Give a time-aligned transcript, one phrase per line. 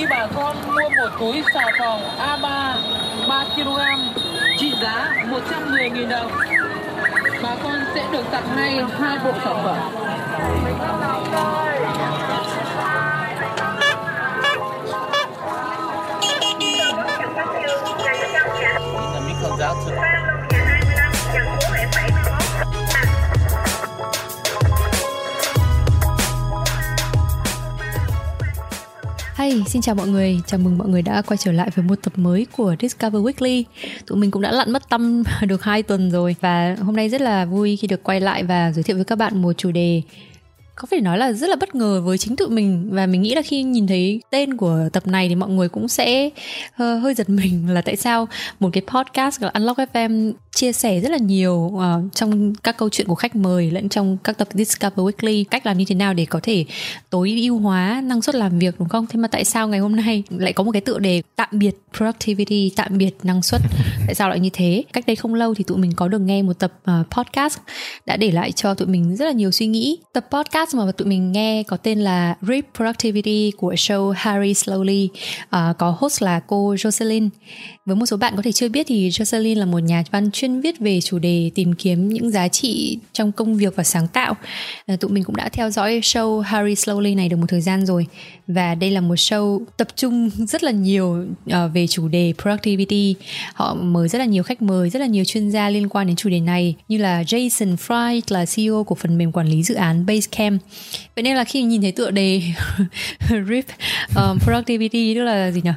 [0.00, 2.74] khi bà con mua một túi xà phòng A3
[3.28, 3.78] 3 kg,
[4.58, 6.30] trị giá 110.000 đồng,
[7.42, 9.76] bà con sẽ được tặng ngay hai bộ sản phẩm.
[29.40, 31.94] Hey, xin chào mọi người, chào mừng mọi người đã quay trở lại với một
[32.02, 33.62] tập mới của Discover Weekly.
[34.06, 36.36] Tụi mình cũng đã lặn mất tâm được 2 tuần rồi.
[36.40, 39.18] Và hôm nay rất là vui khi được quay lại và giới thiệu với các
[39.18, 40.02] bạn một chủ đề
[40.74, 42.88] có phải nói là rất là bất ngờ với chính tụi mình.
[42.92, 45.88] Và mình nghĩ là khi nhìn thấy tên của tập này thì mọi người cũng
[45.88, 46.30] sẽ
[46.76, 48.28] ờ, hơi giật mình là tại sao
[48.60, 51.82] một cái podcast là Unlock FM chia sẻ rất là nhiều uh,
[52.14, 55.78] trong các câu chuyện của khách mời lẫn trong các tập Discover Weekly cách làm
[55.78, 56.64] như thế nào để có thể
[57.10, 59.06] tối ưu hóa năng suất làm việc đúng không?
[59.06, 61.76] Thế mà tại sao ngày hôm nay lại có một cái tựa đề tạm biệt
[61.96, 63.60] productivity, tạm biệt năng suất?
[64.06, 64.84] tại sao lại như thế?
[64.92, 67.58] Cách đây không lâu thì tụi mình có được nghe một tập uh, podcast
[68.06, 69.98] đã để lại cho tụi mình rất là nhiều suy nghĩ.
[70.12, 75.08] Tập podcast mà tụi mình nghe có tên là Rip Productivity của show Harry Slowly,
[75.44, 77.28] uh, có host là cô Jocelyn.
[77.90, 80.60] Với một số bạn có thể chưa biết thì Jocelyn là một nhà văn chuyên
[80.60, 84.34] viết về chủ đề tìm kiếm những giá trị trong công việc và sáng tạo.
[84.86, 87.86] À, tụi mình cũng đã theo dõi show Harry Slowly này được một thời gian
[87.86, 88.06] rồi
[88.46, 93.14] và đây là một show tập trung rất là nhiều uh, về chủ đề productivity.
[93.54, 96.16] Họ mời rất là nhiều khách mời, rất là nhiều chuyên gia liên quan đến
[96.16, 99.74] chủ đề này như là Jason Fry là CEO của phần mềm quản lý dự
[99.74, 100.62] án Basecamp.
[101.16, 102.42] Vậy nên là khi nhìn thấy tựa đề
[103.48, 103.66] RIP
[104.16, 105.70] um, productivity tức là gì nhỉ?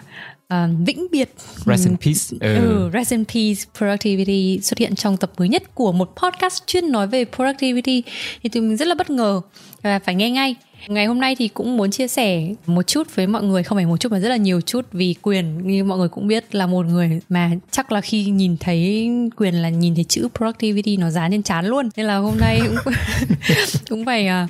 [0.54, 1.34] Uh, vĩnh biệt.
[1.66, 2.54] Rest in peace.
[2.54, 2.56] Ừ.
[2.56, 6.92] ừ, Rest in peace productivity xuất hiện trong tập mới nhất của một podcast chuyên
[6.92, 8.04] nói về productivity.
[8.44, 9.42] Thì tụi mình rất là bất ngờ
[9.82, 10.56] và phải nghe ngay.
[10.88, 13.86] Ngày hôm nay thì cũng muốn chia sẻ một chút với mọi người Không phải
[13.86, 15.68] một chút mà rất là nhiều chút Vì Quyền.
[15.68, 19.56] Như mọi người cũng biết là một người Mà chắc là khi nhìn thấy Quyền
[19.56, 21.90] là nhìn thấy chữ productivity nó dán trên chán luôn.
[21.96, 22.94] Nên là hôm nay cũng,
[23.90, 24.50] cũng phải uh,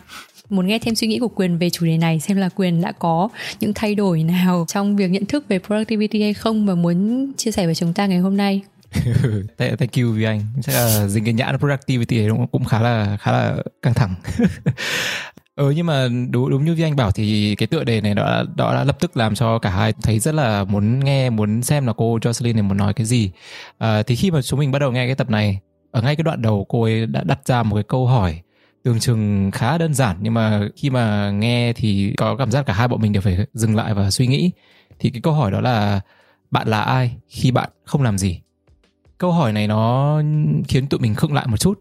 [0.50, 2.92] muốn nghe thêm suy nghĩ của quyền về chủ đề này xem là quyền đã
[2.92, 7.32] có những thay đổi nào trong việc nhận thức về productivity hay không và muốn
[7.38, 8.62] chia sẻ với chúng ta ngày hôm nay.
[9.58, 10.42] Thank you vì anh.
[10.62, 14.16] Chắc là dính cái nhãn productivity ấy cũng khá là khá là căng thẳng.
[15.56, 18.44] Ừ nhưng mà đúng đúng như Vi Anh bảo thì cái tựa đề này đó
[18.56, 21.88] đó đã lập tức làm cho cả hai thấy rất là muốn nghe muốn xem
[21.88, 23.32] là cô Jocelyn này muốn nói cái gì.
[23.78, 25.60] À, thì khi mà chúng mình bắt đầu nghe cái tập này
[25.92, 28.42] ở ngay cái đoạn đầu cô ấy đã đặt ra một cái câu hỏi
[28.84, 32.74] tưởng chừng khá đơn giản, nhưng mà khi mà nghe thì có cảm giác cả
[32.74, 34.52] hai bọn mình đều phải dừng lại và suy nghĩ.
[35.00, 36.02] Thì cái câu hỏi đó là,
[36.52, 38.42] bạn là ai khi bạn không làm gì?
[39.18, 40.22] Câu hỏi này nó
[40.68, 41.80] khiến tụi mình khựng lại một chút.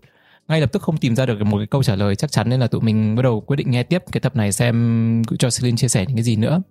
[0.49, 2.61] Ngay lập tức không tìm ra được một cái câu trả lời chắc chắn nên
[2.61, 5.77] là tụi mình bắt đầu quyết định nghe tiếp cái tập này xem cho Celine
[5.77, 6.63] chia sẻ những cái gì nữa.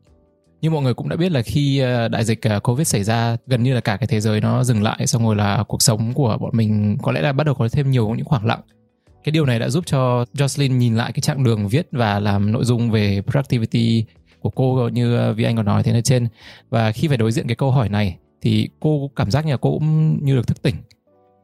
[0.61, 3.37] Như mọi người cũng đã biết là khi ờ, đại dịch ờ, covid xảy ra,
[3.47, 6.13] gần như là cả cái thế giới nó dừng lại, xong rồi là cuộc sống
[6.13, 8.61] của bọn mình có lẽ là bắt đầu có thêm nhiều những khoảng lặng
[9.23, 12.51] cái điều này đã giúp cho Jocelyn nhìn lại cái chặng đường viết và làm
[12.51, 14.05] nội dung về productivity
[14.39, 16.27] của cô như ờ, Vi Anh có nói thế ở trên.
[16.69, 19.57] Và khi phải đối diện cái câu hỏi này thì cô cảm giác như là
[19.57, 20.75] cô cũng như được thức tỉnh.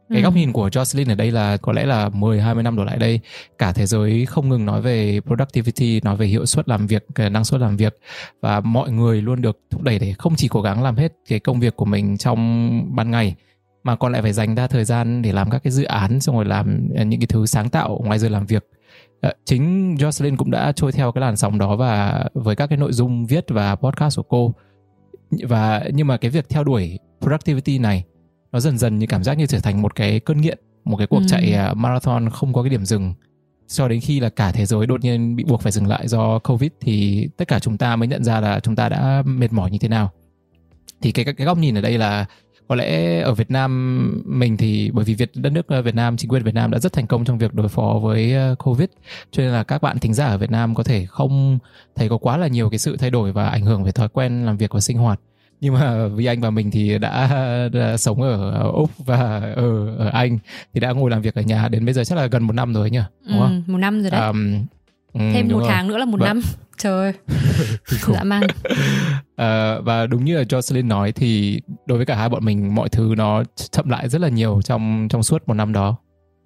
[0.09, 0.23] Cái ừ.
[0.23, 2.97] góc nhìn của Jocelyn ở đây là có lẽ là 10 20 năm đổ lại
[2.97, 3.19] đây
[3.57, 7.45] cả thế giới không ngừng nói về productivity, nói về hiệu suất làm việc, năng
[7.45, 7.99] suất làm việc.
[8.41, 11.39] Và mọi người luôn được thúc đẩy để không chỉ cố gắng làm hết cái
[11.39, 13.35] công việc của mình trong ban ngày
[13.83, 16.35] mà còn lại phải dành ra thời gian để làm các cái dự án xong
[16.35, 18.65] rồi làm ờ, những cái thứ sáng tạo ngoài giờ làm việc.
[19.21, 22.77] Ờ, chính Jocelyn cũng đã trôi theo cái làn sóng đó và với các cái
[22.77, 24.53] nội dung viết và podcast của cô.
[25.43, 28.03] Và nhưng mà cái việc theo đuổi productivity này
[28.51, 30.57] nó dần dần như cảm giác như trở thành một cái cơn nghiện
[30.87, 31.25] một cái cuộc ừ.
[31.27, 33.13] chạy ờ, marathon không có cái điểm dừng.
[33.67, 36.39] Cho đến khi là cả thế giới đột nhiên bị buộc phải dừng lại do
[36.39, 39.71] covid thì tất cả chúng ta mới nhận ra là chúng ta đã mệt mỏi
[39.71, 40.11] như thế nào.
[41.01, 42.25] Thì cái cái góc nhìn ở đây là
[42.67, 46.17] có lẽ ở Việt Nam mình thì bởi vì Việt đất nước ờ, Việt Nam
[46.17, 48.89] chính quyền Việt Nam đã rất thành công trong việc đối phó với ờ, Covid.
[49.31, 51.59] Cho nên là các bạn thính giả ở Việt Nam có thể không
[51.95, 54.45] thấy có quá là nhiều cái sự thay đổi và ảnh hưởng về thói quen
[54.45, 55.19] làm việc và sinh hoạt.
[55.61, 57.29] Nhưng mà vì anh và mình thì đã,
[57.73, 60.37] đã sống ở úc và ở ở anh
[60.73, 62.73] thì đã ngồi làm việc ở nhà đến bây giờ chắc là gần một năm
[62.73, 62.99] rồi nhỉ
[63.29, 63.63] đúng không?
[63.67, 64.21] ừ, một năm rồi đấy.
[64.21, 64.65] Um,
[65.13, 65.67] thêm một rồi.
[65.69, 66.27] tháng nữa là một vâng.
[66.27, 66.41] năm
[66.77, 67.13] trời
[68.13, 68.43] dã man.
[69.35, 72.89] À, và đúng như là Jocelyn nói thì đối với cả hai bọn mình mọi
[72.89, 75.97] thứ nó chậm lại rất là nhiều trong trong suốt một năm đó.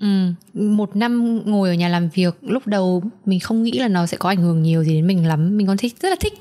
[0.02, 4.06] Ừ, một năm ngồi ở nhà làm việc lúc đầu mình không nghĩ là nó
[4.06, 5.58] sẽ có ảnh hưởng nhiều gì đến mình lắm.
[5.58, 6.34] Mình còn thích rất là thích.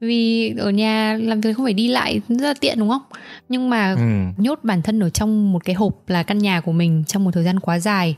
[0.00, 3.02] Vì ở nhà làm việc không phải đi lại rất là tiện đúng không?
[3.48, 4.42] Nhưng mà ừ.
[4.42, 7.30] nhốt bản thân ở trong một cái hộp là căn nhà của mình trong một
[7.34, 8.16] thời gian quá dài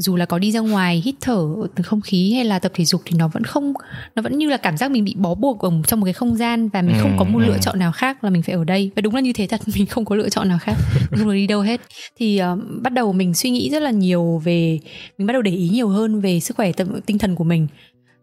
[0.00, 2.84] dù là có đi ra ngoài hít thở từ không khí hay là tập thể
[2.84, 3.72] dục thì nó vẫn không
[4.14, 6.36] nó vẫn như là cảm giác mình bị bó buộc ở trong một cái không
[6.36, 7.58] gian và mình không có một Ừ, lựa ừ.
[7.62, 8.90] chọn nào khác là mình phải ở đây.
[8.96, 10.76] Và đúng là như thế thật mình không có lựa chọn nào khác.
[11.10, 11.80] Không được đi đâu hết.
[12.18, 14.78] Thì ờ, bắt đầu mình suy nghĩ rất là nhiều về
[15.18, 17.66] mình bắt đầu để ý nhiều hơn về sức khỏe tâm, tinh thần của mình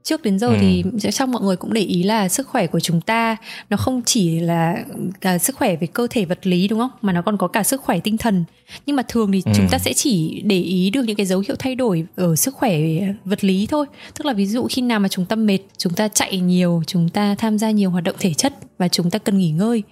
[0.08, 0.58] trước đến giờ Ừ.
[0.62, 3.38] thì trong mọi người cũng để ý là sức khỏe của chúng ta
[3.70, 4.84] nó không chỉ là
[5.22, 7.64] cả sức khỏe về cơ thể vật lý đúng không mà nó còn có cả
[7.64, 8.44] sức khỏe tinh thần
[8.86, 9.52] nhưng mà thường thì Ừ.
[9.56, 12.54] chúng ta sẽ chỉ để ý được những cái dấu hiệu thay đổi ở sức
[12.56, 12.80] khỏe
[13.26, 13.86] vật lý thôi
[14.18, 17.10] tức là ví dụ khi nào mà chúng ta mệt chúng ta chạy nhiều chúng
[17.10, 19.84] ta tham gia nhiều hoạt động thể chất và chúng ta cần nghỉ ngơi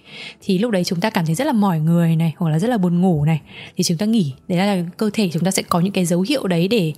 [0.42, 2.68] thì lúc đấy chúng ta cảm thấy rất là mỏi người này hoặc là rất
[2.70, 3.40] là buồn ngủ này
[3.76, 6.24] thì chúng ta nghỉ đấy là cơ thể chúng ta sẽ có những cái dấu
[6.28, 6.92] hiệu đấy để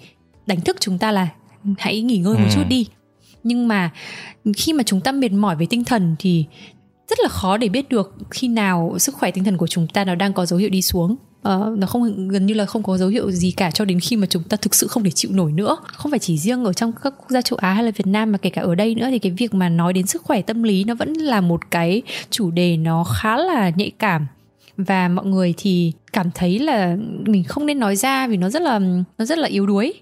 [0.47, 1.29] đánh thức chúng ta là
[1.79, 2.55] hãy nghỉ ngơi một Ừ.
[2.55, 2.87] chút đi
[3.49, 3.91] nhưng mà
[4.57, 6.45] khi mà chúng ta mệt mỏi về tinh thần thì
[7.09, 10.05] rất là khó để biết được khi nào sức khỏe tinh thần của chúng ta
[10.05, 11.17] nó đang có dấu hiệu đi xuống.
[11.43, 14.17] Ờ, nó không gần như là không có dấu hiệu gì cả cho đến khi
[14.17, 15.77] mà chúng ta thực sự không thể chịu nổi nữa.
[15.85, 18.33] Không phải chỉ riêng ở trong các quốc gia châu Á hay là Việt Nam
[18.33, 20.63] mà kể cả ở đây nữa thì cái việc mà nói đến sức khỏe tâm
[20.63, 24.27] lý nó vẫn là một cái chủ đề nó khá là nhạy cảm.
[24.77, 26.97] Và mọi người thì cảm thấy là
[27.27, 28.79] mình không nên nói ra vì nó rất là
[29.19, 29.95] nó rất là yếu đuối.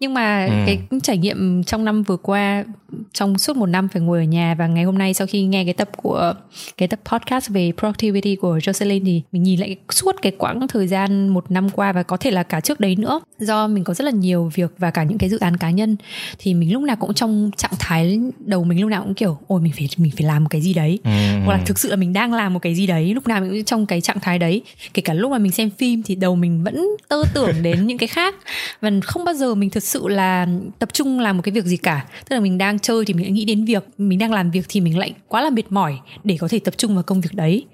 [0.00, 0.52] Nhưng mà Ừ.
[0.66, 2.64] cái trải nghiệm trong năm vừa qua
[3.12, 5.64] trong suốt một năm phải ngồi ở nhà và ngày hôm nay sau khi nghe
[5.64, 6.34] cái tập của
[6.76, 10.86] cái tập podcast về productivity của Jocelyn thì mình nhìn lại suốt cái quãng thời
[10.86, 13.20] gian một năm qua và có thể là cả trước đấy nữa.
[13.38, 15.96] Do mình có rất là nhiều việc và cả những cái dự án cá nhân
[16.38, 19.60] thì mình lúc nào cũng trong trạng thái đầu mình lúc nào cũng kiểu ôi
[19.60, 20.98] mình phải mình phải làm một cái gì đấy.
[21.04, 21.10] Ừ.
[21.44, 23.50] hoặc là thực sự là mình đang làm một cái gì đấy lúc nào mình
[23.50, 24.62] cũng trong cái trạng thái đấy.
[24.94, 27.98] Kể cả lúc mà mình xem phim thì đầu mình vẫn tơ tưởng đến những
[27.98, 28.34] cái khác.
[28.80, 30.46] Và không bao giờ mình thực sự là
[30.78, 32.06] tập trung làm một cái việc gì cả.
[32.28, 34.66] Tức là mình đang chơi thì mình lại nghĩ đến việc mình đang làm việc
[34.68, 37.34] thì mình lại quá là mệt mỏi để có thể tập trung vào công việc
[37.34, 37.64] đấy.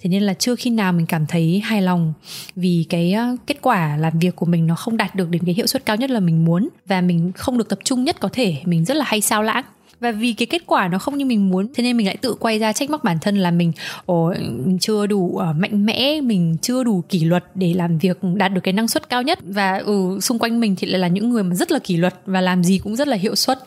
[0.00, 2.12] Thế nên là chưa khi nào mình cảm thấy hài lòng
[2.56, 5.54] vì cái ờ, kết quả làm việc của mình nó không đạt được đến cái
[5.54, 8.28] hiệu suất cao nhất là mình muốn và mình không được tập trung nhất có
[8.32, 8.56] thể.
[8.64, 9.64] Mình rất là hay sao lãng
[10.00, 12.34] và vì cái kết quả nó không như mình muốn thế nên mình lại tự
[12.34, 13.72] quay ra trách móc bản thân là mình
[14.06, 14.32] ồ
[14.66, 18.52] mình chưa đủ ờ, mạnh mẽ mình chưa đủ kỷ luật để làm việc đạt
[18.52, 19.38] được cái năng suất cao nhất.
[19.42, 22.14] Và ừ, xung quanh mình thì lại là những người mà rất là kỷ luật
[22.26, 23.58] và làm gì cũng rất là hiệu suất.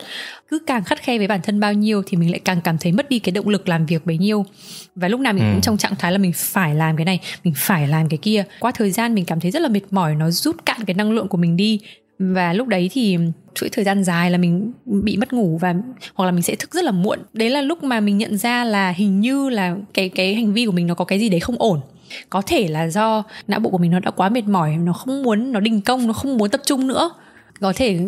[0.50, 2.92] Cứ càng khắt khe với bản thân bao nhiêu thì mình lại càng cảm thấy
[2.92, 4.44] mất đi cái động lực làm việc bấy nhiêu.
[4.94, 5.50] Và lúc nào mình Ừ.
[5.52, 8.44] cũng trong trạng thái là mình phải làm cái này mình phải làm cái kia.
[8.60, 11.12] Qua thời gian mình cảm thấy rất là mệt mỏi nó rút cạn cái năng
[11.12, 11.80] lượng của mình đi
[12.18, 13.18] và lúc đấy thì
[13.54, 15.74] chuỗi thời gian dài là mình bị mất ngủ và
[16.14, 17.18] hoặc là mình sẽ thức rất là muộn.
[17.32, 20.66] Đấy là lúc mà mình nhận ra là hình như là cái cái hành vi
[20.66, 21.80] của mình nó có cái gì đấy không ổn.
[22.30, 25.22] Có thể là do não bộ của mình nó đã quá mệt mỏi nó không
[25.22, 27.10] muốn nó đình công nó không muốn tập trung nữa.
[27.60, 27.98] Có thể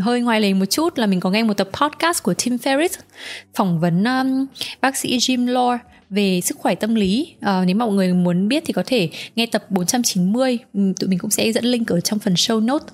[0.00, 2.98] hơi ngoài lề một chút là mình có nghe một tập podcast của Tim Ferriss
[3.54, 4.46] phỏng vấn um,
[4.80, 5.78] bác sĩ Jim Lore
[6.10, 7.34] về sức khỏe tâm lý.
[7.40, 11.08] Ờ, nếu mà mọi người muốn biết thì có thể nghe tập 490 Ừm, tụi
[11.08, 12.84] mình cũng sẽ dẫn link ở trong phần show note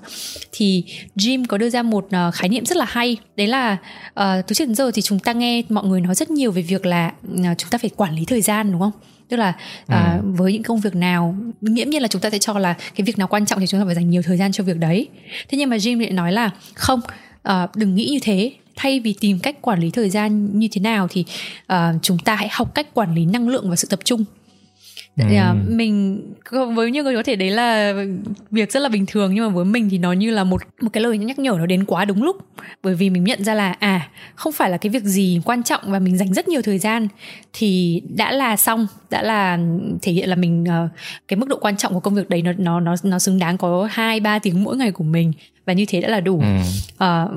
[0.51, 0.83] thì
[1.15, 3.17] Jim có đưa ra một ờ, khái niệm rất là hay.
[3.35, 3.77] Đấy là
[4.13, 6.61] ờ, từ trước đến giờ thì chúng ta nghe mọi người nói rất nhiều về
[6.61, 7.11] việc là
[7.43, 8.91] ờ, chúng ta phải quản lý thời gian đúng không?
[9.29, 9.53] Tức là
[9.87, 13.05] à, với những công việc nào nghiễm nhiên là chúng ta sẽ cho là cái
[13.05, 15.07] việc nào quan trọng thì chúng ta phải dành nhiều thời gian cho việc đấy.
[15.49, 16.99] Thế nhưng mà Jim lại nói là không
[17.43, 20.81] à, đừng nghĩ như thế thay vì tìm cách quản lý thời gian như thế
[20.81, 21.25] nào thì
[21.67, 24.25] à, chúng ta hãy học cách quản lý năng lượng và sự tập trung.
[25.17, 26.21] Tại, à, mình
[26.75, 27.93] với nhiều người có thể đấy là
[28.51, 30.89] việc rất là bình thường nhưng mà với mình thì nó như là một một
[30.93, 32.37] cái lời nhắc nhở nó đến quá đúng lúc.
[32.83, 35.81] Bởi vì mình nhận ra là à không phải là cái việc gì quan trọng
[35.85, 37.07] và mình dành rất nhiều thời gian
[37.53, 39.59] thì đã là xong đã là
[40.01, 40.87] thể hiện là mình ờ,
[41.27, 43.57] cái mức độ quan trọng của công việc đấy nó nó nó nó xứng đáng
[43.57, 45.33] có hai ba tiếng mỗi ngày của mình
[45.65, 46.39] và như thế đã là đủ.
[46.39, 46.45] Ừ.
[46.97, 47.29] Ờ,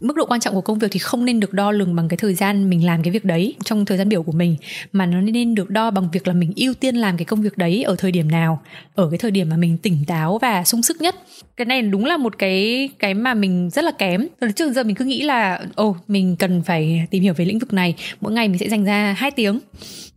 [0.00, 2.16] mức độ quan trọng của công việc thì không nên được đo lường bằng cái
[2.16, 4.56] thời gian mình làm cái việc đấy trong thời gian biểu của mình
[4.92, 7.58] mà nó nên được đo bằng việc là mình ưu tiên làm cái công việc
[7.58, 8.62] đấy ở thời điểm nào
[8.94, 11.14] ở cái thời điểm mà mình tỉnh táo và sung sức nhất.
[11.56, 14.26] Cái này đúng là một cái cái mà mình rất là kém.
[14.40, 17.58] Từ trước giờ mình cứ nghĩ là ồ mình cần phải tìm hiểu về lĩnh
[17.58, 19.58] vực này mỗi ngày mình sẽ dành ra 2 tiếng.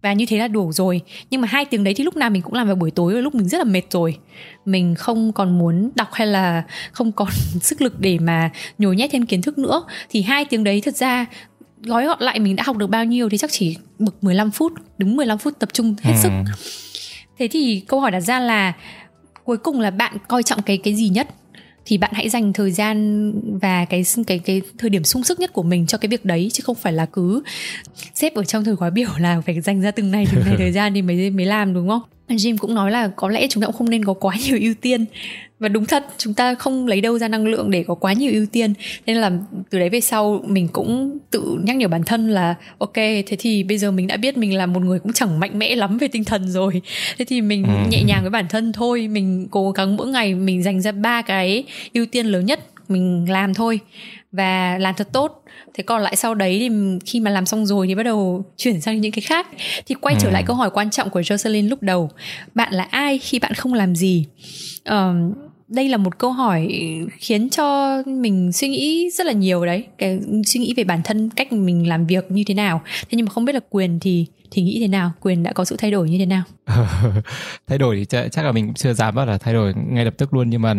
[0.01, 1.01] Và như thế là đủ rồi.
[1.29, 3.35] Nhưng mà hai tiếng đấy thì lúc nào mình cũng làm vào buổi tối lúc
[3.35, 4.17] mình rất là mệt rồi
[4.65, 7.27] mình không còn muốn đọc hay là không còn
[7.61, 10.95] sức lực để mà nhồi nhét thêm kiến thức nữa thì hai tiếng đấy thật
[10.95, 11.25] ra
[11.85, 14.73] gói gọn lại mình đã học được bao nhiêu thì chắc chỉ bực 15 phút
[14.97, 16.29] đúng 15 phút tập trung hết sức.
[16.29, 16.51] Ừ.
[17.39, 18.73] thế thì câu hỏi đặt ra là
[19.43, 21.27] cuối cùng là bạn coi trọng cái cái gì nhất?
[21.85, 23.31] Thì bạn hãy dành thời gian
[23.61, 26.49] và cái cái cái thời điểm sung sức nhất của mình cho cái việc đấy
[26.53, 27.43] chứ không phải là cứ
[28.13, 30.71] xếp ở trong thời khóa biểu là phải dành ra từng này từng này thời
[30.71, 33.65] gian thì mới mới làm đúng không Jim cũng nói là có lẽ chúng ta
[33.65, 35.05] cũng không nên có quá nhiều ưu tiên.
[35.59, 38.31] Và đúng thật chúng ta không lấy đâu ra năng lượng để có quá nhiều
[38.33, 38.73] ưu tiên.
[39.05, 39.31] Nên là
[39.69, 43.63] từ đấy về sau mình cũng tự nhắc nhở bản thân là ok thế thì
[43.63, 46.07] bây giờ mình đã biết mình là một người cũng chẳng mạnh mẽ lắm về
[46.07, 46.81] tinh thần rồi.
[47.17, 50.63] Thế thì mình nhẹ nhàng với bản thân thôi mình cố gắng mỗi ngày mình
[50.63, 51.63] dành ra ba cái
[51.93, 53.79] ưu tiên lớn nhất mình làm thôi
[54.31, 55.43] và làm thật tốt.
[55.73, 56.69] Thế còn lại sau đấy thì
[57.05, 59.47] khi mà làm xong rồi thì bắt đầu chuyển sang những cái khác.
[59.85, 60.31] Thì quay trở Ừ.
[60.33, 62.09] lại câu hỏi quan trọng của Jocelyn lúc đầu.
[62.55, 64.25] Bạn là ai khi bạn không làm gì?
[64.83, 65.33] Ờm,
[65.67, 66.69] đây là một câu hỏi
[67.17, 69.87] khiến cho mình suy nghĩ rất là nhiều đấy.
[69.97, 72.81] Cái suy nghĩ về bản thân cách mình làm việc như thế nào.
[73.01, 75.11] Thế nhưng mà không biết là quyền thì thì nghĩ thế nào?
[75.21, 76.43] Quyền đã có sự thay đổi như thế nào?
[77.67, 80.05] Thay đổi thì chắc, chắc là mình cũng chưa dám bảo là thay đổi ngay
[80.05, 80.49] lập tức luôn.
[80.49, 80.73] Nhưng mà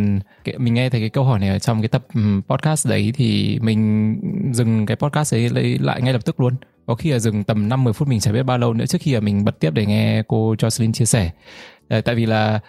[0.45, 3.13] cái, mình nghe thấy cái câu hỏi này ở trong cái tập ừ, podcast đấy
[3.17, 4.15] thì mình
[4.53, 6.55] dừng cái podcast ấy lấy lại ngay lập tức luôn.
[6.87, 9.15] Có khi là dừng tầm 5-10 phút mình chả biết bao lâu nữa trước khi
[9.15, 11.31] là mình bật tiếp để nghe cô Jocelyn chia sẻ.
[11.89, 12.61] À, tại vì là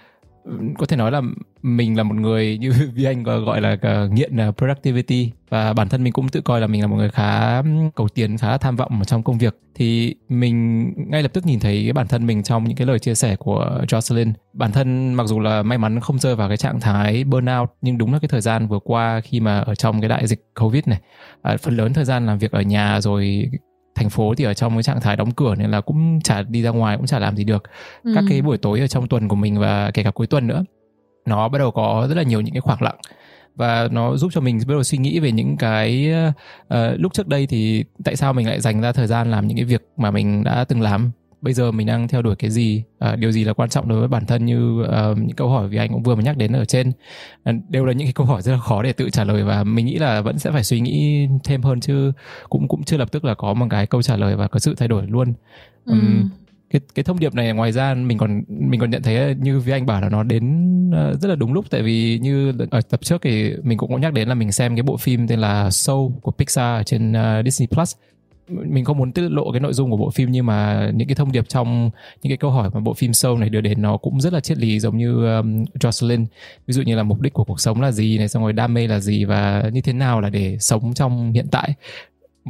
[0.44, 1.22] ừ, có thể nói là
[1.68, 5.90] mình là một người như Vi Anh gọi là ờ, nghiện ờ, productivity và bản
[5.90, 7.62] thân mình cũng tự coi là mình là một người khá
[7.96, 9.60] cầu tiến khá tham vọng ở trong công việc.
[9.76, 13.00] Thì mình ngay lập tức nhìn thấy cái bản thân mình trong những cái lời
[13.00, 14.32] chia sẻ của Jocelyn.
[14.54, 17.98] Bản thân mặc dù là may mắn không rơi vào cái trạng thái burnout nhưng
[17.98, 20.84] đúng là cái thời gian vừa qua khi mà ở trong cái đại dịch covid
[20.88, 21.00] này
[21.42, 23.50] à, phần lớn thời gian làm việc ở nhà rồi
[23.96, 26.62] thành phố thì ở trong cái trạng thái đóng cửa nên là cũng chả đi
[26.62, 27.64] ra ngoài cũng chả làm gì được.
[28.16, 28.26] Các Ừ.
[28.30, 30.64] cái buổi tối ở trong tuần của mình và kể cả cuối tuần nữa
[31.28, 32.98] nó bắt đầu có rất là nhiều những cái khoảng lặng.
[33.56, 36.12] Và nó giúp cho mình bắt đầu suy nghĩ về những cái
[36.68, 39.58] uh, lúc trước đây thì tại sao mình lại dành ra thời gian làm những
[39.58, 41.12] cái việc mà mình đã từng làm?
[41.42, 42.84] Bây giờ mình đang theo đuổi cái gì?
[43.12, 45.68] Uh, điều gì là quan trọng đối với bản thân như uh, những câu hỏi
[45.68, 46.92] vì anh cũng vừa mới nhắc đến ở trên?
[47.50, 49.64] Uh, đều là những cái câu hỏi rất là khó để tự trả lời và
[49.64, 52.12] mình nghĩ là vẫn sẽ phải suy nghĩ thêm hơn chứ
[52.50, 54.76] cũng cũng chưa lập tức là có một cái câu trả lời và có sự
[54.78, 55.34] thay đổi luôn.
[55.86, 55.98] Ừ.
[56.70, 59.74] Cái cái thông điệp này ngoài ra mình còn mình còn nhận thấy như với
[59.74, 61.66] anh bảo là nó đến ờ, rất là đúng lúc.
[61.70, 64.76] Tại vì như ở tập trước thì mình cũng có nhắc đến là mình xem
[64.76, 67.96] cái bộ phim tên là Soul của Pixar trên ờ, Disney Plus.
[68.50, 71.16] Mình không muốn tiết lộ cái nội dung của bộ phim nhưng mà những cái
[71.16, 71.90] thông điệp trong
[72.24, 74.40] những cái câu hỏi mà bộ phim sâu này đưa đến nó cũng rất là
[74.40, 76.26] triết lý giống như um, Jocelyn.
[76.68, 78.74] Ví dụ như là mục đích của cuộc sống là gì này xong rồi đam
[78.74, 81.74] mê là gì và như thế nào là để sống trong hiện tại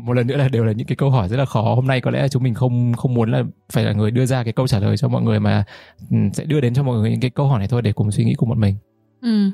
[0.04, 1.76] một lần nữa là đều là những cái câu hỏi rất là khó.
[1.76, 4.26] Hôm nay có lẽ là chúng mình không không muốn là phải là người đưa
[4.26, 5.64] ra cái câu trả lời cho mọi người mà
[6.12, 8.12] ừ, sẽ đưa đến cho mọi người những cái câu hỏi này thôi để cùng
[8.12, 8.76] suy nghĩ cùng bọn mình.
[9.22, 9.52] Ừ.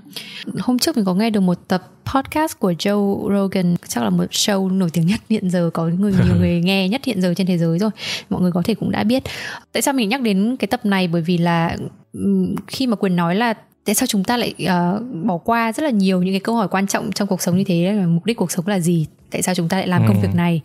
[0.59, 1.81] Hôm trước mình có nghe được một tập
[2.13, 6.13] podcast của Joe Rogan chắc là một show nổi tiếng nhất hiện giờ có người
[6.25, 7.89] nhiều người nghe nhất hiện giờ trên thế giới rồi.
[8.29, 9.23] Mọi người có thể cũng đã biết.
[9.71, 11.07] Tại sao mình nhắc đến cái tập này?
[11.07, 11.77] Bởi vì là
[12.13, 13.53] ừm, khi mà quyền nói là
[13.85, 16.67] tại sao chúng ta lại ờ, bỏ qua rất là nhiều những cái câu hỏi
[16.67, 19.41] quan trọng trong cuộc sống như thế là mục đích cuộc sống là gì tại
[19.41, 20.21] sao chúng ta lại làm công Ừ.
[20.21, 20.61] việc này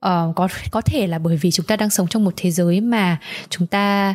[0.00, 2.80] Ờ, có có thể là bởi vì chúng ta đang sống trong một thế giới
[2.80, 3.18] mà
[3.50, 4.14] chúng ta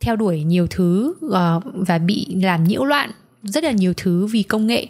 [0.00, 3.10] theo đuổi nhiều thứ ờ, và bị làm nhiễu loạn
[3.42, 4.86] rất là nhiều thứ vì công nghệ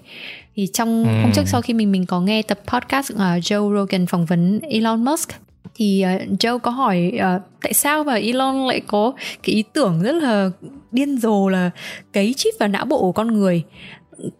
[0.56, 1.10] thì trong Ừ.
[1.22, 4.60] hôm trước sau khi mình mình có nghe tập podcast uh, Joe Rogan phỏng vấn
[4.60, 5.28] Elon Musk
[5.74, 10.02] thì uh, Joe có hỏi uh, tại sao mà Elon lại có cái ý tưởng
[10.02, 10.50] rất là
[10.92, 11.70] điên rồ là
[12.12, 13.62] cấy chip vào não bộ của con người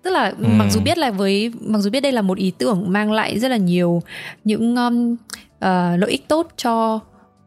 [0.03, 0.47] tức là Ừ.
[0.49, 3.39] mặc dù biết là với mặc dù biết đây là một ý tưởng mang lại
[3.39, 4.03] rất là nhiều
[4.45, 5.17] những um,
[5.61, 7.01] ờ, lợi ích tốt cho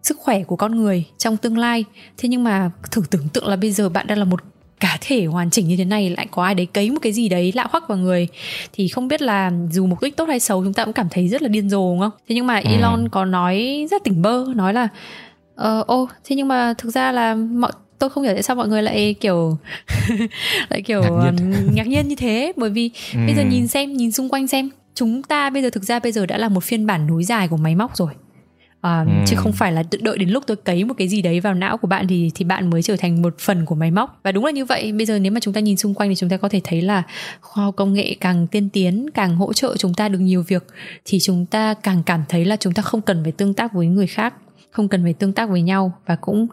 [0.03, 1.85] sức khỏe của con người trong tương lai
[2.17, 4.39] thế nhưng mà thử tưởng tượng là bây giờ bạn đang là một
[4.79, 7.29] cá thể hoàn chỉnh như thế này lại có ai đấy cấy một cái gì
[7.29, 8.27] đấy lạ hoắc vào người
[8.73, 11.27] thì không biết là dù mục đích tốt hay xấu chúng ta cũng cảm thấy
[11.27, 12.69] rất là điên rồ đúng không thế nhưng mà Ừ.
[12.71, 14.87] Elon có nói rất tỉnh bơ nói là
[15.55, 18.67] ờ ô thế nhưng mà thực ra là mọi tôi không hiểu tại sao mọi
[18.67, 19.57] người lại kiểu
[20.69, 21.51] lại kiểu Ngạc nhiên.
[21.53, 22.91] ừm, ngạc nhiên như thế bởi vì
[23.25, 23.47] bây giờ Ừ.
[23.47, 26.37] nhìn xem nhìn xung quanh xem chúng ta bây giờ thực ra bây giờ đã
[26.37, 28.09] là một phiên bản nối dài của máy móc rồi
[28.81, 29.11] à, Ừ.
[29.27, 31.53] chứ không phải là tự đợi đến lúc tôi cấy một cái gì đấy vào
[31.53, 34.31] não của bạn thì thì bạn mới trở thành một phần của máy móc và
[34.31, 36.29] đúng là như vậy bây giờ nếu mà chúng ta nhìn xung quanh thì chúng
[36.29, 37.03] ta có thể thấy là
[37.41, 40.67] khoa học công nghệ càng tiên tiến càng hỗ trợ chúng ta được nhiều việc
[41.05, 43.87] thì chúng ta càng cảm thấy là chúng ta không cần phải tương tác với
[43.87, 44.33] người khác
[44.71, 46.47] không cần phải tương tác với nhau và cũng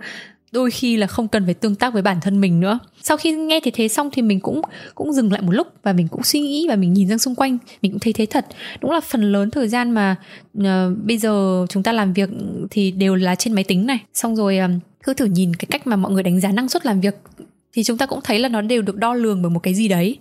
[0.55, 2.79] đôi khi là không cần phải tương tác với bản thân mình nữa.
[3.03, 4.63] Sau khi nghe thấy thế xong thì mình cũng
[4.95, 7.35] cũng dừng lại một lúc và mình cũng suy nghĩ và mình nhìn ra xung
[7.35, 7.59] quanh.
[7.83, 8.47] Mình cũng thấy thế thật.
[8.81, 10.17] Đúng là phần lớn thời gian mà
[10.59, 10.65] uh,
[11.05, 12.29] bây giờ chúng ta làm việc
[12.71, 13.99] thì đều là trên máy tính này.
[14.15, 16.87] Xong rồi um, cứ thử nhìn cái cách mà mọi người đánh giá năng suất
[16.87, 17.15] làm việc
[17.75, 19.89] thì chúng ta cũng thấy là nó đều được đo lường bởi một cái gì
[19.89, 20.19] đấy.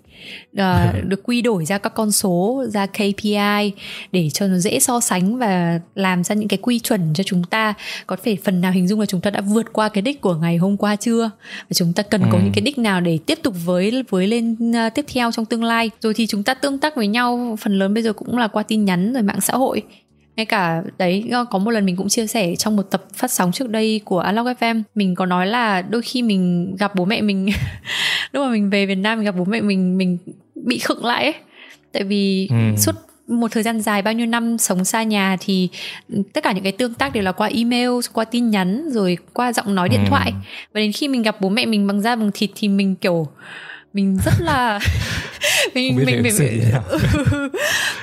[0.57, 3.71] Ờ, được quy đổi ra các con số ra KPI
[4.11, 7.43] để cho nó dễ so sánh và làm ra những cái quy chuẩn cho chúng
[7.43, 7.73] ta.
[8.07, 10.35] Có thể phần nào hình dung là chúng ta đã vượt qua cái đích của
[10.35, 11.31] ngày hôm qua chưa?
[11.59, 12.41] Và chúng ta cần có Ừ.
[12.43, 15.63] những cái đích nào để tiếp tục với với lên ờ, tiếp theo trong tương
[15.63, 15.89] lai?
[16.01, 18.63] Rồi thì chúng ta tương tác với nhau phần lớn bây giờ cũng là qua
[18.63, 19.81] tin nhắn rồi mạng xã hội
[20.35, 23.31] ngay cả đấy ờ, có một lần mình cũng chia sẻ trong một tập phát
[23.31, 27.05] sóng trước đây của Alog FM mình có nói là đôi khi mình gặp bố
[27.05, 27.45] mẹ mình
[28.31, 30.17] lúc mà mình về Việt Nam mình gặp bố mẹ mình mình
[30.65, 31.33] bị khựng lại ấy
[31.91, 32.55] tại vì Ừ.
[32.77, 32.91] suốt
[33.27, 35.69] một thời gian dài bao nhiêu năm sống xa nhà thì
[36.33, 39.53] tất cả những cái tương tác đều là qua email qua tin nhắn rồi qua
[39.53, 40.09] giọng nói điện Ừ.
[40.09, 40.33] thoại
[40.73, 43.27] và đến khi mình gặp bố mẹ mình bằng da bằng thịt thì mình kiểu
[43.93, 44.79] mình rất là
[45.75, 47.49] mình mình mình, ứng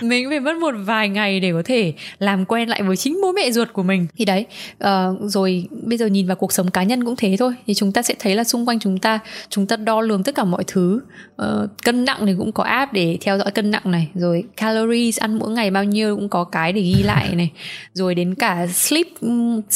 [0.03, 3.33] mình phải mất một vài ngày để có thể làm quen lại với chính bố
[3.33, 4.07] mẹ ruột của mình.
[4.17, 4.47] Thì đấy
[4.85, 4.89] uh,
[5.23, 7.55] rồi bây giờ nhìn vào cuộc sống cá nhân cũng thế thôi.
[7.67, 10.35] Thì chúng ta sẽ thấy là xung quanh chúng ta chúng ta đo lường tất
[10.35, 11.01] cả mọi thứ.
[11.43, 15.21] Uh, cân nặng thì cũng có app để theo dõi cân nặng này rồi calories
[15.21, 17.51] ăn mỗi ngày bao nhiêu cũng có cái để ghi lại này.
[17.93, 19.07] Rồi đến cả sleep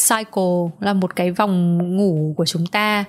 [0.09, 3.05] cycle là một cái vòng ngủ của chúng ta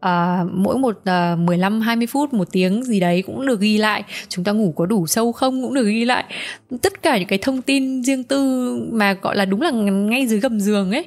[0.00, 4.02] à, mỗi một à, 15 20 phút một tiếng gì đấy cũng được ghi lại.
[4.28, 6.24] Chúng ta ngủ có đủ sâu không cũng được ghi lại.
[6.82, 10.40] Tất cả những cái thông tin riêng tư mà gọi là đúng là ngay dưới
[10.40, 11.06] gầm giường ấy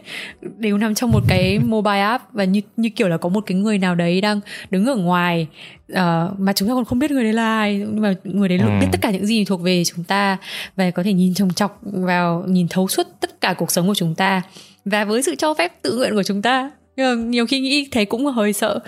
[0.58, 2.24] đều nằm trong một cái mobile app.
[2.34, 5.48] Và như như kiểu là có một cái người nào đấy đang đứng ở ngoài
[5.92, 5.98] uh,
[6.40, 7.78] mà chúng ta còn không biết người đấy là ai.
[7.78, 8.70] Nhưng mà người đấy ừ.
[8.82, 10.38] biết tất cả những gì thuộc về chúng ta
[10.76, 13.96] và có thể nhìn trồng chọc vào nhìn thấu suốt tất cả cuộc sống của
[13.96, 14.42] chúng ta.
[14.86, 16.72] Và với sự cho phép tự nguyện của chúng ta
[17.18, 18.80] nhiều khi nghĩ thế cũng hơi sợ.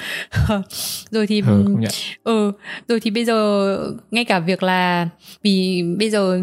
[1.11, 1.65] Rồi thì ừ,
[2.23, 2.51] ừ
[2.87, 3.77] rồi thì bây giờ
[4.11, 5.09] ngay cả việc là
[5.43, 6.41] vì bây giờ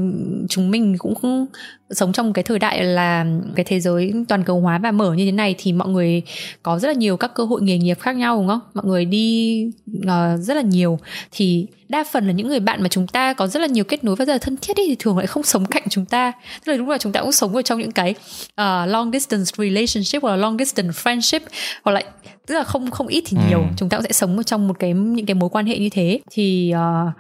[0.49, 1.47] chúng mình cũng
[1.91, 5.25] sống trong cái thời đại là cái thế giới toàn cầu hóa và mở như
[5.25, 6.23] thế này thì mọi người
[6.63, 8.61] có rất là nhiều các cơ hội nghề nghiệp khác nhau đúng không?
[8.75, 9.65] Mọi người đi
[9.99, 10.99] uh, rất là nhiều.
[11.31, 14.05] Thì đa phần là những người bạn mà chúng ta có rất là nhiều kết
[14.05, 16.33] nối và rất là thân thiết ấy, thì thường lại không sống cạnh chúng ta
[16.65, 18.15] tức là đúng là chúng ta cũng sống ở trong những cái
[18.61, 21.41] uh, long distance relationship hoặc là long distance friendship
[21.85, 22.03] hoặc là
[22.47, 23.67] tức là không không ít thì nhiều ừ.
[23.77, 25.89] chúng ta cũng sẽ sống ở trong một cái những cái mối quan hệ như
[25.89, 27.13] thế thì uh,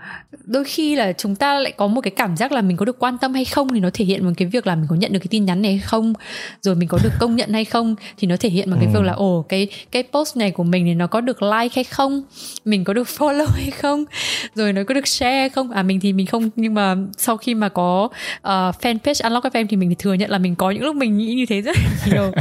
[0.45, 2.99] đôi khi là chúng ta lại có một cái cảm giác là mình có được
[2.99, 5.12] quan tâm hay không thì nó thể hiện bằng cái việc là mình có nhận
[5.12, 6.15] được cái tin nhắn này hay không
[6.62, 8.85] rồi mình có được công nhận hay không thì nó thể hiện bằng ừ.
[8.85, 11.75] cái việc là ồ cái cái post này của mình thì nó có được like
[11.75, 12.23] hay không
[12.65, 14.05] mình có được follow hay không
[14.61, 15.71] rồi nó có được share không?
[15.71, 18.05] À mình thì mình không nhưng mà sau khi mà có
[18.37, 18.45] uh,
[18.81, 21.35] fanpage unlock fm thì mình thì thừa nhận là mình có những lúc mình nghĩ
[21.35, 21.76] như thế rất
[22.07, 22.33] nhiều.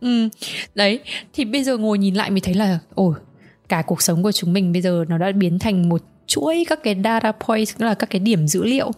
[0.00, 0.28] Ừ,
[0.74, 1.00] đấy
[1.32, 3.14] thì bây giờ ngồi nhìn lại mình thấy là ồ
[3.68, 6.82] cả cuộc sống của chúng mình bây giờ nó đã biến thành một chuỗi các
[6.82, 8.90] cái data points tức là các cái điểm dữ liệu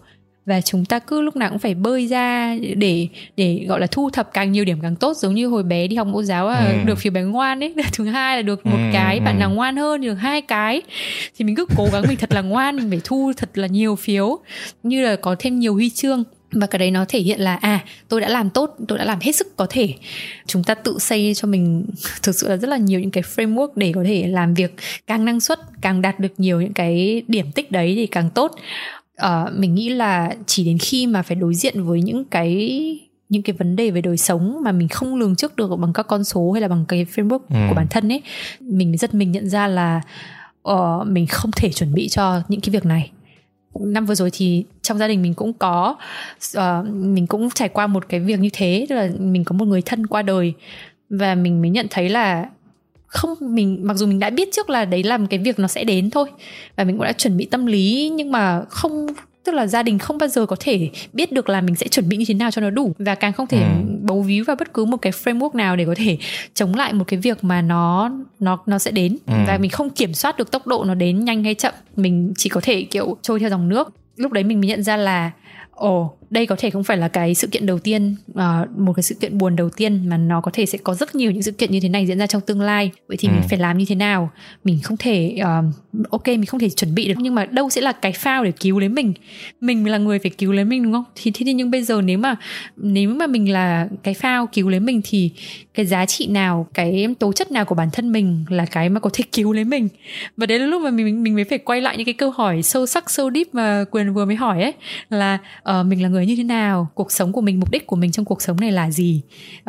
[0.51, 4.11] và chúng ta cứ lúc nào cũng phải bơi ra để để gọi là thu
[4.11, 6.67] thập càng nhiều điểm càng tốt giống như hồi bé đi học mẫu giáo là
[6.67, 6.87] ừ.
[6.87, 8.91] được phiếu bé ngoan ấy thứ hai là được một ừ.
[8.93, 10.83] cái bạn nào ngoan hơn được hai cái
[11.37, 13.97] thì mình cứ cố gắng mình thật là ngoan mình phải thu thật là nhiều
[13.97, 14.39] phiếu
[14.83, 17.85] như là có thêm nhiều huy chương và cái đấy nó thể hiện là à
[18.09, 19.95] tôi đã làm tốt tôi đã làm hết sức có thể
[20.47, 21.87] chúng ta tự xây cho mình
[22.23, 24.75] thực sự là rất là nhiều những cái framework để có thể làm việc
[25.07, 28.53] càng năng suất càng đạt được nhiều những cái điểm tích đấy thì càng tốt
[29.27, 32.81] uh, mình nghĩ là chỉ đến khi mà phải đối diện với những cái
[33.29, 36.03] những cái vấn đề về đời sống mà mình không lường trước được bằng các
[36.03, 37.57] con số hay là bằng cái framework ừ.
[37.69, 38.23] của bản thân ấy
[38.61, 40.01] mình rất mình nhận ra là
[40.69, 43.11] uh, mình không thể chuẩn bị cho những cái việc này
[43.81, 45.97] năm vừa rồi thì trong gia đình mình cũng có
[46.59, 49.65] uh, mình cũng trải qua một cái việc như thế tức là mình có một
[49.65, 50.55] người thân qua đời
[51.11, 52.47] và mình mới nhận thấy là
[53.11, 55.69] không mình mặc dù mình đã biết trước là đấy là một cái việc nó
[55.69, 56.29] sẽ đến thôi
[56.77, 59.07] và mình cũng đã chuẩn bị tâm lý nhưng mà không
[59.45, 62.09] tức là gia đình không bao giờ có thể biết được là mình sẽ chuẩn
[62.09, 63.69] bị như thế nào cho nó đủ và càng không thể ừ.
[64.03, 66.19] bấu víu vào bất cứ một cái framework nào để có thể
[66.55, 69.35] chống lại một cái việc mà nó nó nó sẽ đến ừ.
[69.47, 72.49] và mình không kiểm soát được tốc độ nó đến nhanh hay chậm mình chỉ
[72.49, 75.31] có thể kiểu trôi theo dòng nước lúc đấy mình mới nhận ra là
[75.71, 79.03] ồ đây có thể không phải là cái sự kiện đầu tiên uh, một cái
[79.03, 81.53] sự kiện buồn đầu tiên mà nó có thể sẽ có rất nhiều những sự
[81.53, 82.91] kiện như thế này diễn ra trong tương lai.
[83.09, 83.33] Vậy thì ừ.
[83.33, 84.31] mình phải làm như thế nào?
[84.65, 87.81] Mình không thể uh, ok mình không thể chuẩn bị được nhưng mà đâu sẽ
[87.81, 89.13] là cái phao để cứu lấy mình?
[89.61, 91.05] Mình là người phải cứu lấy mình đúng không?
[91.15, 92.37] Thì thế nhưng bây giờ nếu mà
[92.77, 95.31] nếu mà mình là cái phao cứu lấy mình thì
[95.75, 99.01] cái giá trị nào cái tố chất nào của bản thân mình là cái mà
[99.01, 99.89] có thể cứu lấy mình?
[100.37, 102.63] Và đấy là lúc mà mình mình mới phải quay lại những cái câu hỏi
[102.63, 104.73] sâu sắc sâu deep mà quyền vừa mới hỏi ấy
[105.11, 105.39] là
[105.71, 108.13] uh, mình là người như thế nào cuộc sống của mình mục đích của mình
[108.13, 109.23] trong cuộc sống này là gì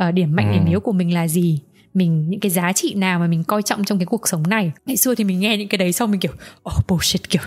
[0.07, 0.53] uh, điểm mạnh ừ.
[0.53, 1.59] điểm yếu của mình là gì
[1.93, 4.71] mình những cái giá trị nào mà mình coi trọng trong cái cuộc sống này
[4.85, 6.31] ngày xưa thì mình nghe những cái đấy xong mình kiểu
[6.69, 7.41] oh bullshit kiểu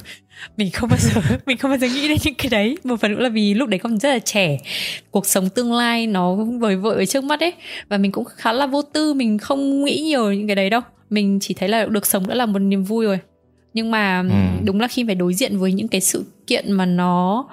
[0.57, 3.13] mình không bao giờ mình không bao giờ nghĩ đến những cái đấy một phần
[3.13, 4.59] nữa là vì lúc đấy còn rất là trẻ
[5.11, 7.53] cuộc sống tương lai nó vời vợi ở trước mắt ấy
[7.89, 10.81] và mình cũng khá là vô tư mình không nghĩ nhiều những cái đấy đâu
[11.11, 13.19] mình chỉ thấy là được sống đã là một niềm vui rồi
[13.75, 14.65] nhưng mà ừ.
[14.65, 17.45] đúng là khi phải đối diện với những cái sự kiện mà nó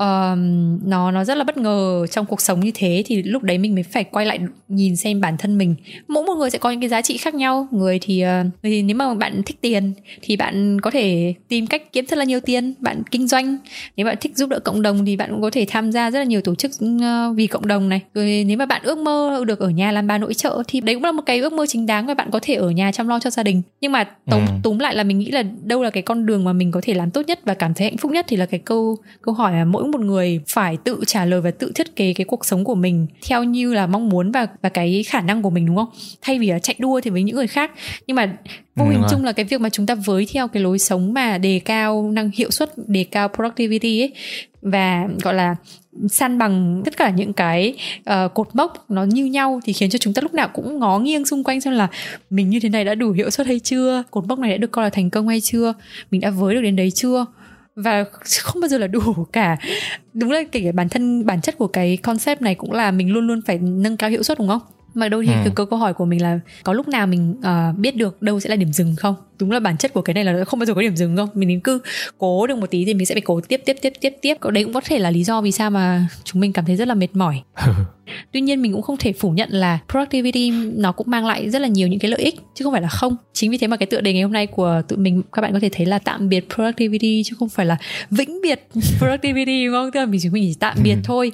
[0.00, 0.38] uh,
[0.84, 3.74] nó nó rất là bất ngờ trong cuộc sống như thế thì lúc đấy mình
[3.74, 5.74] mới phải quay lại nhìn xem bản thân mình.
[6.08, 7.68] Mỗi một người sẽ có những cái giá trị khác nhau.
[7.70, 11.66] Người thì uh, người thì nếu mà bạn thích tiền thì bạn có thể tìm
[11.66, 13.56] cách kiếm thật là nhiều tiền bạn kinh doanh.
[13.96, 16.18] Nếu bạn thích giúp đỡ cộng đồng thì bạn cũng có thể tham gia rất
[16.18, 18.00] là nhiều tổ chức uh, vì cộng đồng này.
[18.14, 20.94] Rồi nếu mà bạn ước mơ được ở nhà làm bà nội trợ thì đấy
[20.94, 23.08] cũng là một cái ước mơ chính đáng và bạn có thể ở nhà chăm
[23.08, 23.62] lo cho gia đình.
[23.80, 24.52] Nhưng mà tóm, ừ.
[24.62, 26.94] túm lại là mình nghĩ là đâu là cái con đường mà mình có thể
[26.94, 29.52] làm tốt nhất và cảm thấy hạnh phúc nhất thì là cái câu câu hỏi
[29.52, 32.44] là mỗi mỗi một người phải tự trả lời và tự thiết kế cái cuộc
[32.44, 35.66] sống của mình theo như là mong muốn và và cái khả năng của mình
[35.66, 35.88] đúng không?
[36.22, 37.70] Thay vì là chạy đua thì với những người khác.
[38.06, 38.36] Nhưng mà
[38.76, 41.38] vô hình chung là cái việc mà chúng ta với theo cái lối sống mà
[41.38, 44.12] đề cao năng hiệu suất đề cao productivity ấy
[44.62, 45.56] và gọi là
[46.10, 49.98] san bằng tất cả những cái uh, cột mốc nó như nhau thì khiến cho
[49.98, 51.88] chúng ta lúc nào cũng ngó nghiêng xung quanh xem là
[52.30, 54.70] mình như thế này đã đủ hiệu suất hay chưa cột mốc này đã được
[54.70, 55.74] coi là thành công hay chưa
[56.10, 57.26] mình đã với được đến đấy chưa
[57.76, 58.04] và
[58.42, 59.00] không bao giờ là đủ
[59.32, 59.56] cả.
[60.14, 63.12] Đúng là kể cả bản thân bản chất của cái concept này cũng là mình
[63.12, 64.62] luôn luôn phải nâng cao hiệu suất đúng không?
[64.94, 65.50] Mà đôi khi ừ.
[65.56, 68.50] cái câu hỏi của mình là có lúc nào mình uh, biết được đâu sẽ
[68.50, 70.74] là điểm dừng không đúng là bản chất của cái này là không bao giờ
[70.74, 71.80] có điểm dừng không mình cứ
[72.18, 74.34] cố được một tí thì mình sẽ phải cố tiếp tiếp tiếp tiếp tiếp.
[74.52, 76.88] Đấy cũng có thể là lý do vì sao mà chúng mình cảm thấy rất
[76.88, 77.42] là mệt mỏi.
[78.32, 81.58] Tuy nhiên mình cũng không thể phủ nhận là productivity nó cũng mang lại rất
[81.58, 83.16] là nhiều những cái lợi ích chứ không phải là không.
[83.32, 85.52] Chính vì thế mà cái tựa đề ngày hôm nay của tụi mình các bạn
[85.52, 87.76] có thể thấy là tạm biệt productivity chứ không phải là
[88.10, 89.90] vĩnh biệt productivity đúng không?
[89.90, 91.00] Tức là mình chỉ mình chỉ tạm biệt ừ.
[91.04, 91.32] thôi.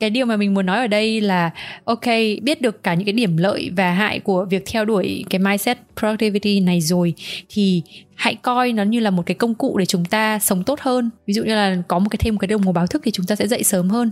[0.00, 1.50] Cái điều mà mình muốn nói ở đây là
[1.84, 2.06] ok
[2.42, 5.78] biết được cả những cái điểm lợi và hại của việc theo đuổi cái mindset
[6.00, 7.14] productivity này rồi
[7.48, 7.82] thì
[8.14, 11.10] hãy coi nó như là một cái công cụ để chúng ta sống tốt hơn.
[11.26, 13.10] Ví dụ như là có một cái thêm một cái đồng hồ báo thức thì
[13.10, 14.10] chúng ta sẽ dậy sớm hơn.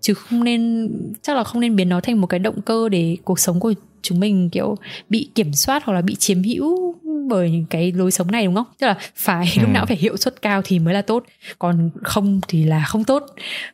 [0.00, 0.90] Chứ không nên,
[1.22, 3.72] chắc là không nên biến nó thành một cái động cơ để cuộc sống của
[4.02, 4.76] chúng mình kiểu
[5.08, 6.94] bị kiểm soát hoặc là bị chiếm hữu
[7.28, 8.66] bởi những cái lối sống này đúng không?
[8.78, 9.60] Tức là phải ừ.
[9.60, 11.24] lúc nào phải hiệu suất cao thì mới là tốt
[11.58, 13.26] còn không thì là không tốt.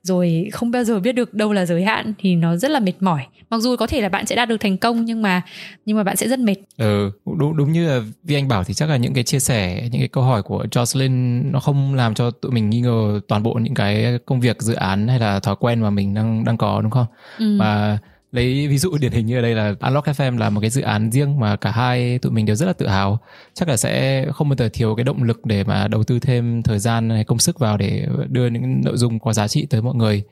[0.02, 2.92] Rồi không bao giờ biết được đâu là giới hạn thì nó rất là mệt
[3.00, 3.26] mỏi.
[3.50, 5.42] Mặc dù có thể là bạn sẽ đạt được thành công nhưng mà
[5.86, 6.56] nhưng mà bạn sẽ rất mệt.
[6.76, 9.88] Ừ đúng đúng như là vi anh bảo thì chắc là những cái chia sẻ
[9.92, 13.42] những cái câu hỏi của Jocelyn nó không làm cho tụi mình nghi ngờ toàn
[13.42, 16.56] bộ những cái công việc dự án hay là thói quen mà mình đang đang
[16.56, 17.06] có đúng không?
[17.38, 17.56] Ừ.
[17.58, 17.98] mà
[18.36, 20.82] lấy ví dụ điển hình như ở đây là Unlock FM là một cái dự
[20.82, 23.18] án riêng mà cả hai tụi mình đều rất là tự hào.
[23.54, 26.62] Chắc là sẽ không bao giờ thiếu cái động lực để mà đầu tư thêm
[26.62, 29.82] thời gian hay công sức vào để đưa những nội dung có giá trị tới
[29.82, 30.22] mọi người.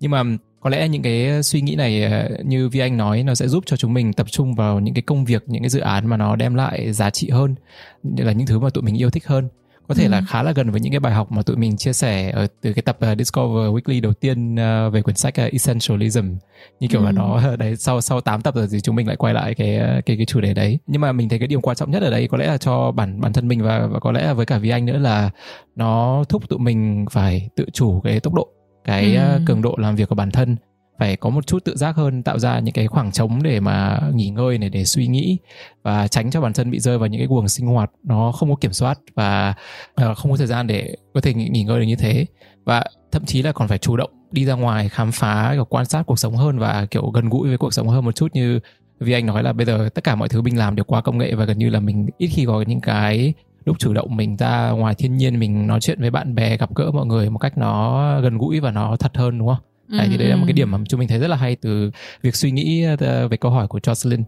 [0.00, 0.22] Nhưng mà
[0.60, 3.64] có lẽ những cái suy nghĩ này ờ, như vi anh nói, nó sẽ giúp
[3.66, 6.16] cho chúng mình tập trung vào những cái công việc, những cái dự án mà
[6.16, 7.54] nó đem lại giá trị hơn,
[8.02, 9.48] như là những thứ mà tụi mình yêu thích hơn
[9.88, 10.10] có thể ừ.
[10.10, 12.46] là khá là gần với những cái bài học mà tụi mình chia sẻ ở
[12.60, 16.34] từ cái tập uh, Discover Weekly đầu tiên uh, về quyển sách uh, Essentialism
[16.80, 17.04] như kiểu ừ.
[17.04, 19.80] là nó đấy sau sau 8 tập rồi thì chúng mình lại quay lại cái
[20.06, 22.10] cái cái chủ đề đấy nhưng mà mình thấy cái điều quan trọng nhất ở
[22.10, 24.46] đây có lẽ là cho bản bản thân mình và và có lẽ là với
[24.46, 25.30] cả Vi Anh nữa là
[25.76, 28.48] nó thúc tụi mình phải tự chủ cái tốc độ
[28.84, 29.40] cái ừ.
[29.46, 30.56] cường độ làm việc của bản thân
[30.98, 34.00] phải có một chút tự giác hơn tạo ra những cái khoảng trống để mà
[34.14, 35.38] nghỉ ngơi này để suy nghĩ
[35.82, 38.50] và tránh cho bản thân bị rơi vào những cái guồng sinh hoạt nó không
[38.50, 39.54] có kiểm soát và
[39.94, 42.26] ờ, không có thời gian để có thể nghỉ, nghỉ ngơi được như thế.
[42.64, 45.84] Và thậm chí là còn phải chủ động đi ra ngoài khám phá kiểu quan
[45.84, 48.60] sát cuộc sống hơn và kiểu gần gũi với cuộc sống hơn một chút như
[49.00, 51.18] vì anh nói là bây giờ tất cả mọi thứ mình làm đều qua công
[51.18, 53.34] nghệ và gần như là mình ít khi có những cái
[53.64, 56.74] lúc chủ động mình ra ngoài thiên nhiên mình nói chuyện với bạn bè gặp
[56.74, 59.64] gỡ mọi người một cách nó gần gũi và nó thật hơn đúng không?
[59.88, 61.90] Đấy, thì đấy là một cái điểm mà chúng mình thấy rất là hay từ
[62.22, 64.22] việc suy nghĩ ờ, về câu hỏi của Jocelyn.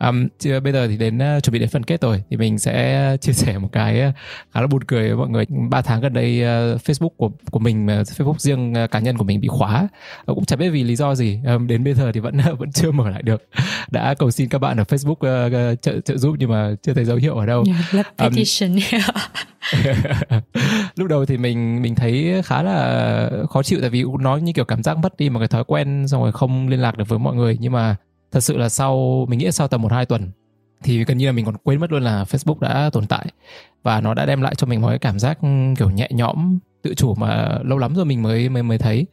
[0.00, 2.58] Um, chứ bây giờ thì đến uh, chuẩn bị đến phần kết rồi thì mình
[2.58, 4.14] sẽ chia sẻ một cái uh,
[4.54, 5.44] khá là buồn cười với mọi người.
[5.70, 9.18] Ba tháng gần đây uh, Facebook của của mình, uh, Facebook riêng uh, cá nhân
[9.18, 9.88] của mình bị khóa.
[10.30, 11.38] Uh, cũng chẳng biết vì lý do gì.
[11.46, 13.48] Um, đến bây giờ thì vẫn uh, vẫn chưa mở lại được.
[13.90, 16.94] Đã cầu xin các bạn ở Facebook uh, uh, trợ trợ giúp nhưng mà chưa
[16.94, 17.64] thấy dấu hiệu ở đâu.
[17.92, 18.78] Yeah, petition.
[20.98, 24.64] Lúc đầu thì mình mình thấy khá là khó chịu tại vì nó như kiểu
[24.64, 27.18] cảm giác mất đi một cái thói quen xong rồi không liên lạc được với
[27.18, 27.56] mọi người.
[27.60, 27.96] Nhưng mà
[28.32, 30.30] thật sự là sau, mình nghĩ sau tầm một hai tuần
[30.82, 33.26] thì gần như là mình còn quên mất luôn là Facebook đã tồn tại
[33.82, 35.38] và nó đã đem lại cho mình một cái cảm giác
[35.78, 39.06] kiểu nhẹ nhõm, tự chủ mà lâu lắm rồi mình mới mới mới thấy.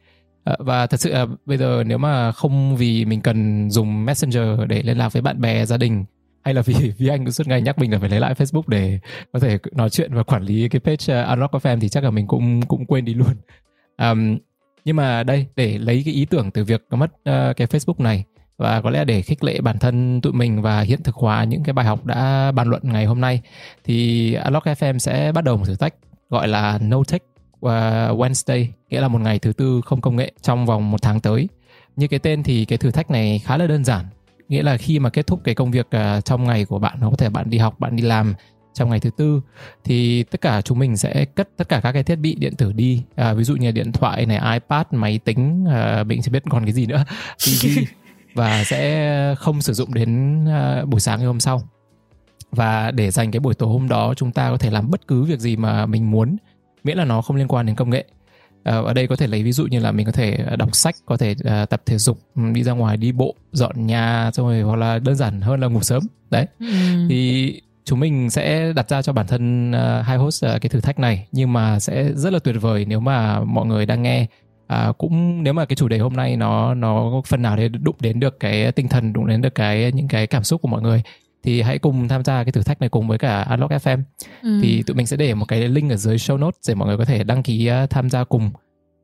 [0.44, 4.48] Ờ, và thật sự là bây giờ nếu mà không vì mình cần dùng messenger
[4.68, 6.04] để liên lạc với bạn bè, gia đình
[6.46, 8.98] hay là vì vì anh suốt ngày nhắc mình là phải lấy lại Facebook để
[9.32, 12.10] có thể nói chuyện và quản lý cái page uh, Unlock FM thì chắc là
[12.10, 13.34] mình cũng cũng quên đi luôn.
[13.98, 14.38] Um,
[14.84, 18.24] nhưng mà đây để lấy cái ý tưởng từ việc mất uh, cái Facebook này
[18.56, 21.62] và có lẽ để khích lệ bản thân tụi mình và hiện thực hóa những
[21.62, 23.40] cái bài học đã bàn luận ngày hôm nay
[23.84, 25.94] thì Unlock FM sẽ bắt đầu một thử thách
[26.30, 27.22] gọi là No Tech
[27.60, 31.20] ờ, Wednesday nghĩa là một ngày thứ tư không công nghệ trong vòng một tháng
[31.20, 31.48] tới
[31.96, 34.04] như cái tên thì cái thử thách này khá là đơn giản
[34.48, 37.10] nghĩa là khi mà kết thúc cái công việc uh, trong ngày của bạn nó
[37.10, 38.34] có thể bạn đi học bạn đi làm
[38.76, 39.40] trong ngày thứ tư
[39.84, 42.72] thì tất cả chúng mình sẽ cất tất cả các cái thiết bị điện tử
[42.72, 43.02] đi.
[43.14, 46.64] À, ví dụ như điện thoại này ipad máy tính à, mình sẽ biết còn
[46.64, 47.04] cái gì nữa
[47.46, 47.66] tv
[48.34, 51.62] và sẽ không sử dụng đến à, buổi sáng ngày hôm sau.
[52.50, 55.24] Và để dành cái buổi tối hôm đó chúng ta có thể làm bất cứ
[55.24, 56.36] việc gì mà mình muốn
[56.84, 58.04] miễn là nó không liên quan đến công nghệ
[58.66, 60.96] ở đây có thể lấy ví dụ như là mình có thể ờ, đọc sách
[61.06, 64.46] có thể uh, tập thể dục ừ, đi ra ngoài đi bộ dọn nhà xong
[64.46, 66.02] rồi hoặc là đơn giản hơn là ngủ sớm.
[66.30, 66.46] Đấy.
[66.60, 66.66] Ừ.
[67.08, 70.80] thì chúng mình sẽ đặt ra cho bản thân uh, hai host uh, cái thử
[70.80, 74.26] thách này nhưng mà sẽ rất là tuyệt vời nếu mà mọi người đang nghe.
[74.66, 77.96] À, cũng nếu mà cái chủ đề hôm nay nó nó phần nào để đụng
[78.00, 80.82] đến được cái tinh thần đụng đến được cái những cái cảm xúc của mọi
[80.82, 81.02] người
[81.46, 84.02] thì hãy cùng tham gia cái thử thách này cùng với cả Unlock FM.
[84.42, 84.58] Ừ.
[84.62, 86.98] Thì tụi mình sẽ để một cái link ở dưới show notes để mọi người
[86.98, 88.50] có thể đăng ký uh, tham gia cùng.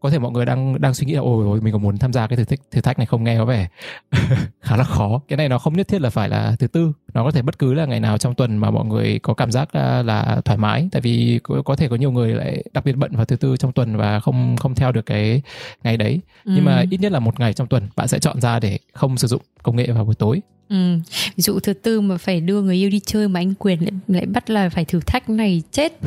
[0.00, 2.26] có thể mọi người đang đang suy nghĩ là ôi mình có muốn tham gia
[2.26, 3.68] cái thử thách thử thách này không nghe có vẻ
[4.60, 7.24] khá là khó cái này nó không nhất thiết là phải là thứ tư nó
[7.24, 9.74] có thể bất cứ là ngày nào trong tuần mà mọi người có cảm giác
[9.74, 12.96] là, là thoải mái tại vì có, có thể có nhiều người lại đặc biệt
[12.96, 15.42] bận vào thứ tư trong tuần và không không theo được cái
[15.84, 16.52] ngày đấy ừ.
[16.54, 19.16] nhưng mà ít nhất là một ngày trong tuần bạn sẽ chọn ra để không
[19.16, 20.96] sử dụng công nghệ vào buổi tối Ừ.
[21.36, 23.92] Ví dụ thứ tư mà phải đưa người yêu đi chơi mà anh quyền lại,
[24.08, 25.92] lại bắt là phải thử thách này chết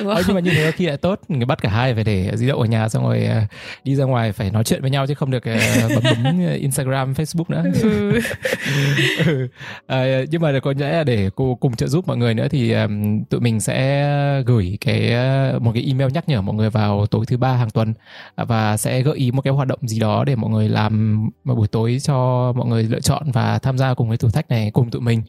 [0.00, 0.22] Đúng không?
[0.26, 2.60] nhưng mà như thế khi lại tốt người bắt cả hai phải để di động
[2.60, 3.46] ở nhà xong rồi à,
[3.84, 7.12] đi ra ngoài phải nói chuyện với nhau chứ không được à, bấm bấm Instagram
[7.12, 8.20] Facebook nữa ừ.
[9.26, 9.48] ừ.
[9.86, 12.72] À, nhưng mà có lẽ là để cô cùng trợ giúp mọi người nữa thì
[12.72, 15.12] um, tụi mình sẽ gửi cái
[15.60, 17.94] một cái email nhắc nhở mọi người vào tối thứ ba hàng tuần
[18.36, 21.56] và sẽ gợi ý một cái hoạt động gì đó để mọi người làm vào
[21.56, 24.70] buổi tối cho mọi người lựa chọn và tham gia cùng cái thử thách này
[24.70, 25.22] cùng tụi mình.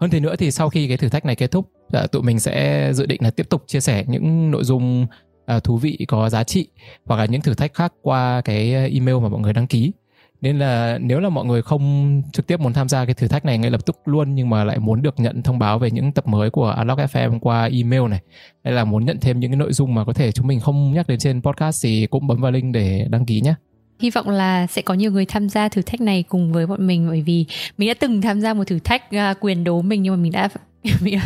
[0.00, 2.40] Hơn thế nữa thì sau khi cái thử thách này kết thúc dạ, tụi mình
[2.40, 5.06] sẽ dự định là tiếp tục chia sẻ những nội dung
[5.46, 6.68] à, thú vị có giá trị
[7.04, 9.92] hoặc là những thử thách khác qua cái à, email mà mọi người đăng ký.
[10.40, 13.44] Nên là nếu là mọi người không trực tiếp muốn tham gia cái thử thách
[13.44, 16.12] này ngay lập tức luôn nhưng mà lại muốn được nhận thông báo về những
[16.12, 18.20] tập mới của Unlock FM qua email này,
[18.64, 20.92] hay là muốn nhận thêm những cái nội dung mà có thể chúng mình không
[20.92, 23.54] nhắc đến trên podcast thì cũng bấm vào link để đăng ký nhé
[23.98, 26.86] hy vọng là sẽ có nhiều người tham gia thử thách này cùng với bọn
[26.86, 27.44] mình bởi vì
[27.78, 30.32] mình đã từng tham gia một thử thách uh, quyền đố mình nhưng mà mình
[30.32, 30.48] đã
[31.00, 31.18] mình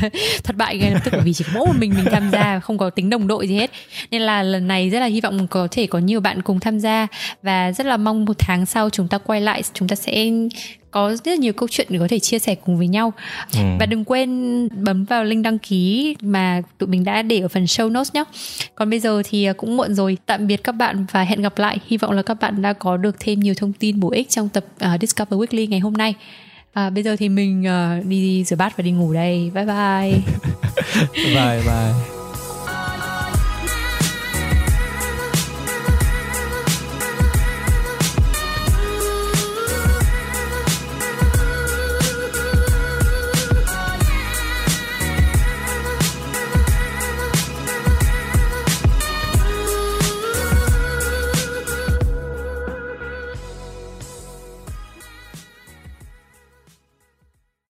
[0.44, 2.61] thất bại ngay lập tức bởi vì chỉ có mỗi một mình mình tham gia
[2.61, 3.70] không có tính đồng đội gì hết.
[4.11, 6.79] Nên là lần này rất là hy vọng có thể có nhiều bạn cùng tham
[6.79, 7.07] gia.
[7.42, 10.31] Và rất là mong một tháng sau chúng ta quay lại chúng ta sẽ
[10.90, 13.12] có rất nhiều câu chuyện để có thể chia sẻ cùng với nhau.
[13.55, 13.61] Ừ.
[13.81, 17.64] và đừng quên bấm vào link đăng ký mà tụi mình đã để ở phần
[17.64, 18.25] show notes nhé.
[18.75, 20.16] Còn bây giờ thì cũng muộn rồi.
[20.27, 21.79] Tạm biệt các bạn và hẹn gặp lại.
[21.87, 24.49] Hy vọng là các bạn đã có được thêm nhiều thông tin bổ ích trong
[24.49, 26.14] tập uh, Discover Weekly ngày hôm nay
[26.72, 29.50] à, bây giờ thì mình uh, đi rửa bát và đi ngủ đây.
[29.54, 30.20] Bye bye.
[31.35, 32.19] Bye bye.